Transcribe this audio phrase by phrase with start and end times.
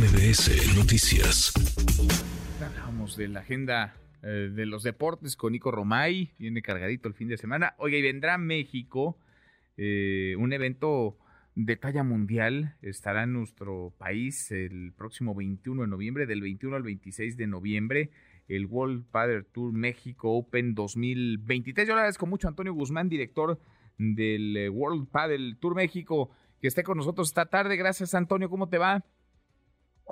[0.00, 1.52] MBS Noticias.
[2.58, 7.28] Hablamos de la agenda eh, de los deportes con Nico Romay, viene cargadito el fin
[7.28, 7.74] de semana.
[7.76, 9.18] Oiga, y vendrá México
[9.76, 11.18] eh, un evento
[11.54, 12.76] de talla mundial.
[12.80, 18.10] Estará en nuestro país el próximo 21 de noviembre, del 21 al 26 de noviembre,
[18.48, 21.86] el World Padel Tour México Open 2023.
[21.86, 23.60] Yo le agradezco mucho a Antonio Guzmán, director
[23.98, 27.76] del eh, World Padel Tour México, que esté con nosotros esta tarde.
[27.76, 28.48] Gracias, Antonio.
[28.48, 29.04] ¿Cómo te va?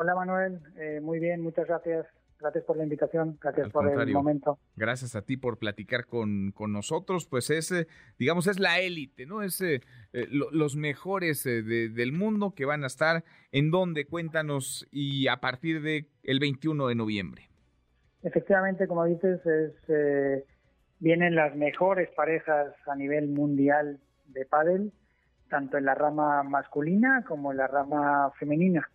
[0.00, 0.60] Hola, Manuel.
[1.02, 2.06] muy bien, muchas gracias.
[2.38, 4.60] Gracias por la invitación, gracias por el momento.
[4.76, 7.26] Gracias a ti por platicar con, con nosotros.
[7.26, 9.42] Pues es, eh, digamos, es la élite, ¿no?
[9.42, 9.80] Es eh,
[10.12, 15.82] eh, los mejores del mundo que van a estar en donde, cuéntanos, y a partir
[15.82, 17.50] de el 21 de noviembre.
[18.22, 20.44] Efectivamente, como dices, es,
[21.00, 24.92] vienen las mejores parejas a nivel mundial de pádel,
[25.50, 28.88] tanto en la rama masculina como en la rama femenina.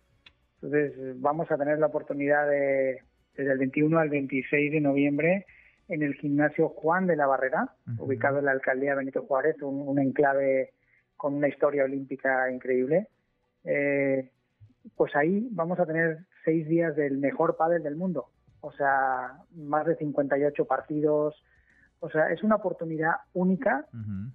[0.64, 3.02] Entonces vamos a tener la oportunidad de
[3.36, 5.46] desde el 21 al 26 de noviembre
[5.88, 10.72] en el gimnasio Juan de la Barrera, ubicado en la alcaldía Benito Juárez, un, enclave
[11.16, 13.08] con una historia olímpica increíble.
[13.64, 14.30] Eh,
[14.96, 18.30] pues ahí vamos a tener seis días del mejor pádel del mundo,
[18.60, 21.34] o sea, más de 58 partidos.
[22.00, 23.86] O sea, es una oportunidad única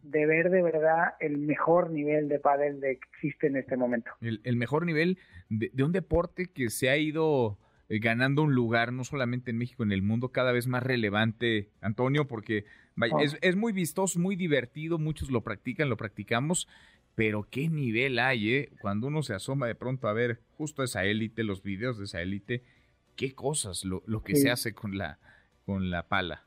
[0.02, 4.12] de ver de verdad el mejor nivel de pádel que existe en este momento.
[4.22, 9.04] El, mejor nivel de un deporte que se ha ido eh, ganando un lugar no
[9.04, 12.66] solamente en México, en el mundo cada vez más relevante, Antonio, porque
[13.12, 13.20] oh.
[13.20, 16.68] es, muy vistoso, muy divertido, muchos lo practican, lo practicamos,
[17.16, 18.72] pero qué nivel hay, ¿eh?
[18.80, 22.22] Cuando uno se asoma de pronto a ver justo esa élite, los videos de esa
[22.22, 22.64] élite,
[23.16, 25.18] qué cosas lo, lo que se hace con la,
[25.66, 26.46] con la pala.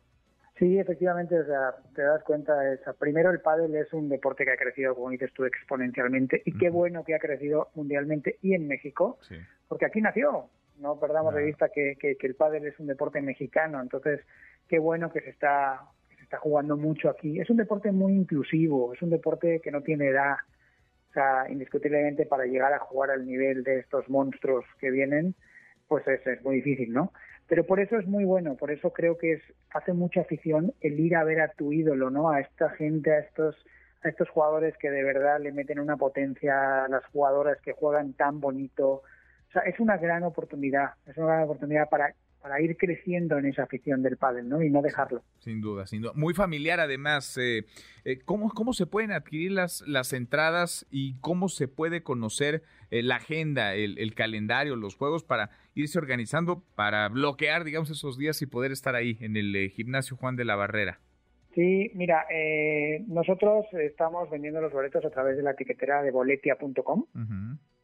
[0.63, 2.55] Sí, efectivamente, o sea, te das cuenta,
[2.87, 6.57] o primero el pádel es un deporte que ha crecido, como dices tú, exponencialmente, y
[6.57, 9.19] qué bueno que ha crecido mundialmente y en México,
[9.67, 14.21] porque aquí nació, no perdamos de vista que, el pádel es un deporte mexicano, entonces
[14.69, 15.81] qué bueno que se está
[16.17, 17.41] se está jugando mucho aquí.
[17.41, 20.37] Es un deporte muy inclusivo, es un deporte que no tiene edad,
[21.11, 25.35] o sea, indiscutiblemente para llegar a jugar al nivel de estos monstruos que vienen,
[25.93, 27.13] pues es, es muy difícil, ¿no?
[27.49, 29.43] Pero por eso es muy bueno, por eso creo que es
[29.75, 32.31] hace mucha afición el ir a ver a tu ídolo, ¿no?
[32.31, 33.57] A esta gente, a estos
[34.03, 38.15] a estos jugadores que de verdad le meten una potencia, a las jugadoras que juegan
[38.15, 42.77] tan bonito, o sea, es una gran oportunidad, es una gran oportunidad para, para ir
[42.77, 44.63] creciendo en esa afición del pádel, ¿no?
[44.63, 45.23] Y no dejarlo.
[45.39, 46.13] Sin duda, sin duda.
[46.17, 47.39] Muy familiar además.
[47.39, 47.65] Eh,
[48.05, 53.03] eh, ¿cómo, ¿Cómo se pueden adquirir las, las entradas y cómo se puede conocer eh,
[53.03, 58.43] la agenda, el, el, calendario, los juegos para irse organizando, para bloquear, digamos, esos días
[58.43, 60.99] y poder estar ahí en el gimnasio Juan de la Barrera?
[61.55, 62.25] Sí, mira,
[63.09, 67.05] nosotros estamos vendiendo los boletos a través de la etiquetera de boletia.com.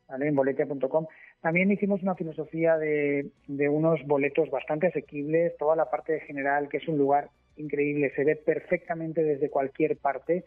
[0.08, 0.28] ¿vale?
[0.28, 1.06] en boletia.com.
[1.41, 6.78] También hicimos una filosofía de, de unos boletos bastante asequibles, toda la parte general, que
[6.78, 10.44] es un lugar increíble, se ve perfectamente desde cualquier parte.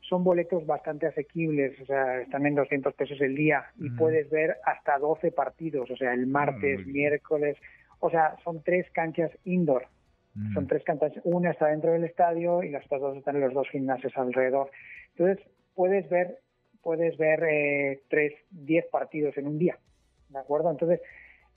[0.00, 4.56] Son boletos bastante asequibles, o sea, están en 200 pesos el día y puedes ver
[4.64, 7.56] hasta 12 partidos, o sea, el martes, miércoles,
[8.00, 9.86] o sea, son tres canchas indoor.
[10.54, 13.52] Son tres canchas, una está dentro del estadio y las otras dos están en los
[13.52, 14.70] dos gimnasios alrededor.
[15.14, 16.38] Entonces, puedes ver
[16.82, 19.78] puedes ver eh, tres, diez partidos en un día,
[20.28, 20.70] ¿de acuerdo?
[20.70, 21.00] Entonces,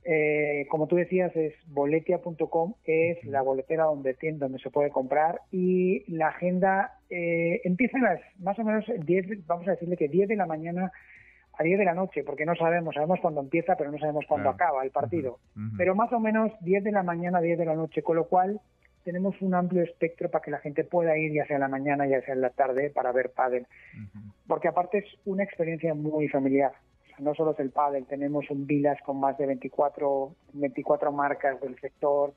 [0.08, 6.04] eh, como tú decías, es boletia.com, es la boletera donde, donde se puede comprar y
[6.14, 10.30] la agenda eh, empieza a las más o menos 10, vamos a decirle que 10
[10.30, 10.92] de la mañana
[11.58, 14.50] a 10 de la noche, porque no sabemos, sabemos cuándo empieza, pero no sabemos cuándo
[14.50, 15.40] acaba el partido.
[15.78, 18.28] Pero más o menos 10 de la mañana a 10 de la noche, con lo
[18.28, 18.60] cual
[19.06, 22.08] tenemos un amplio espectro para que la gente pueda ir ya sea en la mañana,
[22.08, 23.68] ya sea en la tarde, para ver pádel.
[24.48, 26.74] Porque aparte es una experiencia muy familiar.
[27.20, 31.80] no solo es el pádel, tenemos un Vilas con más de 24, 24 marcas del
[31.80, 32.34] sector,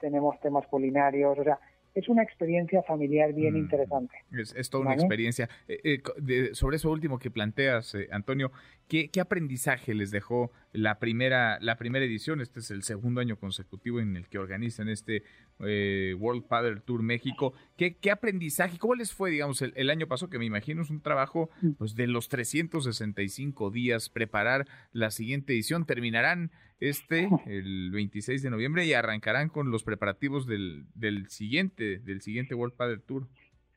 [0.00, 1.58] tenemos temas culinarios, o sea,
[1.96, 4.14] es una experiencia familiar bien mm, interesante.
[4.30, 5.48] Es, toda una experiencia.
[5.66, 8.52] Eh, eh, sobre eso último que planteas, eh, Antonio,
[8.86, 12.42] ¿qué, aprendizaje les dejó la primera, la primera edición?
[12.42, 15.22] Este es el segundo año consecutivo en el que organizan este
[15.58, 17.54] World Padel Tour México.
[17.78, 18.76] ¿Qué, ¿Qué, aprendizaje?
[18.76, 20.28] ¿Cómo les fue, digamos, el, el, año pasado?
[20.28, 21.70] Que me imagino es un trabajo mm.
[21.78, 25.86] pues, de los 365 días preparar la siguiente edición.
[25.86, 26.50] Terminarán
[26.80, 32.54] este el 26 de noviembre y arrancarán con los preparativos del, del siguiente del siguiente
[32.54, 33.26] World Padel Tour.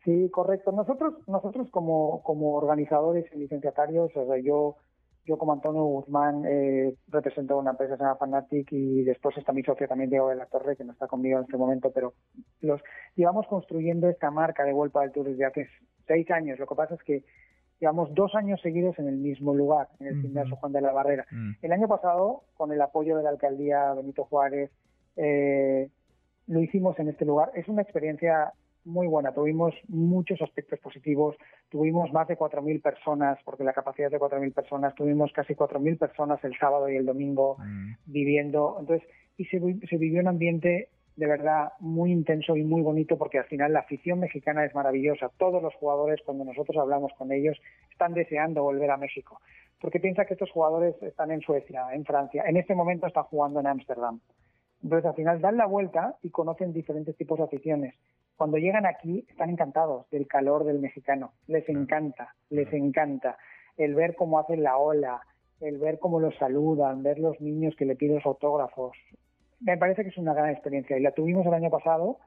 [0.03, 0.71] Sí, correcto.
[0.71, 4.77] Nosotros nosotros como como organizadores y licenciatarios, o sea, yo
[5.25, 9.51] yo como Antonio Guzmán eh, represento una empresa que se llama Fanatic y después está
[9.53, 12.13] mi socio también Diego de la Torre que no está conmigo en este momento, pero
[12.61, 12.81] los
[13.15, 15.67] llevamos construyendo esta marca de World Padel Tour desde hace
[16.07, 16.57] seis años.
[16.57, 17.23] Lo que pasa es que
[17.79, 21.25] llevamos dos años seguidos en el mismo lugar, en el gimnasio Juan de la Barrera.
[21.31, 21.51] Mm.
[21.61, 24.71] El año pasado, con el apoyo de la alcaldía Benito Juárez,
[25.15, 25.89] eh,
[26.47, 27.51] lo hicimos en este lugar.
[27.55, 28.53] Es una experiencia
[28.85, 29.33] muy buena.
[29.33, 31.35] Tuvimos muchos aspectos positivos.
[31.69, 34.95] Tuvimos más de 4.000 personas, porque la capacidad es de 4.000 personas.
[34.95, 37.93] Tuvimos casi 4.000 personas el sábado y el domingo mm.
[38.05, 38.77] viviendo.
[38.79, 43.39] Entonces, y se, se vivió un ambiente de verdad muy intenso y muy bonito porque
[43.39, 45.29] al final la afición mexicana es maravillosa.
[45.37, 47.59] Todos los jugadores, cuando nosotros hablamos con ellos,
[47.91, 49.41] están deseando volver a México.
[49.81, 52.45] Porque piensa que estos jugadores están en Suecia, en Francia.
[52.47, 54.21] En este momento están jugando en Ámsterdam.
[54.81, 57.95] Entonces al final dan la vuelta y conocen diferentes tipos de aficiones.
[58.37, 61.33] Cuando llegan aquí están encantados del calor del mexicano.
[61.47, 63.37] Les encanta, les encanta
[63.75, 65.19] el ver cómo hacen la ola,
[65.59, 68.95] el ver cómo los saludan, ver los niños que le piden los autógrafos
[69.59, 72.19] me parece que es una gran experiencia y la tuvimos el año pasado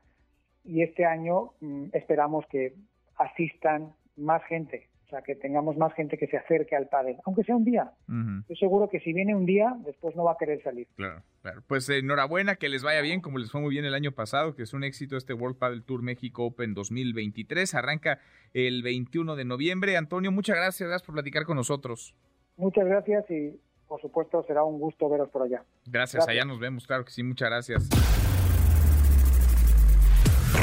[0.65, 2.75] y este año mm, esperamos que
[3.17, 7.45] asistan más gente, o sea, que tengamos más gente que se acerque al pádel, aunque
[7.45, 7.93] sea un día.
[8.41, 10.87] Estoy seguro que si viene un día, después no va a querer salir.
[10.97, 11.63] Claro, claro.
[11.67, 14.63] Pues enhorabuena, que les vaya bien, como les fue muy bien el año pasado, que
[14.63, 17.75] es un éxito este World Padel Tour México Open 2023.
[17.75, 18.19] Arranca
[18.55, 19.97] el 21 de noviembre.
[19.97, 22.15] Antonio, muchas gracias, gracias por platicar con nosotros.
[22.57, 23.59] Muchas gracias y
[23.93, 25.63] por supuesto, será un gusto veros por allá.
[25.85, 27.91] Gracias, allá nos vemos, claro que sí, muchas gracias.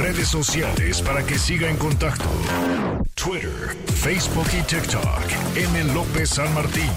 [0.01, 2.25] Redes sociales para que siga en contacto:
[3.13, 5.21] Twitter, Facebook y TikTok.
[5.55, 5.93] M.
[5.93, 6.89] López San Martín.